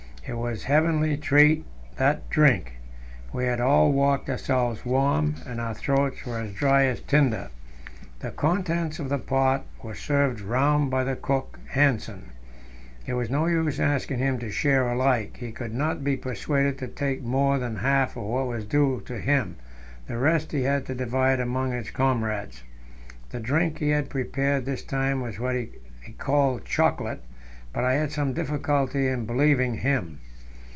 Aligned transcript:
It 0.23 0.37
was 0.37 0.63
a 0.63 0.67
heavenly 0.67 1.17
treat, 1.17 1.65
that 1.97 2.29
drink. 2.29 2.77
We 3.33 3.45
had 3.45 3.59
all 3.59 3.91
walked 3.91 4.29
ourselves 4.29 4.85
warm, 4.85 5.35
and 5.47 5.59
our 5.59 5.73
throats 5.73 6.23
were 6.25 6.39
as 6.39 6.53
dry 6.53 6.85
as 6.85 7.01
tinder. 7.01 7.49
The 8.19 8.29
contents 8.29 8.99
of 8.99 9.09
the 9.09 9.17
pot 9.17 9.65
were 9.83 9.95
served 9.95 10.39
round 10.39 10.91
by 10.91 11.03
the 11.03 11.15
cook 11.15 11.59
Hanssen. 11.73 12.29
It 13.05 13.15
was 13.15 13.31
no 13.31 13.47
use 13.47 13.79
asking 13.79 14.19
him 14.19 14.37
to 14.39 14.51
share 14.51 14.87
alike; 14.89 15.37
he 15.37 15.51
could 15.51 15.73
not 15.73 16.03
be 16.03 16.15
persuaded 16.15 16.77
to 16.77 16.87
take 16.87 17.23
more 17.23 17.57
than 17.57 17.77
half 17.77 18.15
of 18.15 18.23
what 18.23 18.47
was 18.47 18.63
due 18.63 19.01
to 19.07 19.17
him 19.19 19.55
the 20.07 20.17
rest 20.19 20.51
he 20.51 20.61
had 20.61 20.85
to 20.85 20.95
divide 20.95 21.39
among 21.39 21.71
his 21.71 21.89
comrades. 21.89 22.63
The 23.31 23.39
drink 23.39 23.79
he 23.79 23.89
had 23.89 24.09
prepared 24.09 24.65
this 24.65 24.83
time 24.83 25.19
was 25.19 25.39
what 25.39 25.55
he 25.55 25.69
called 26.19 26.63
chocolate, 26.63 27.21
but 27.73 27.85
I 27.85 27.93
had 27.93 28.11
some 28.11 28.33
difficulty 28.33 29.07
in 29.07 29.25
believing 29.25 29.75
him. 29.75 30.19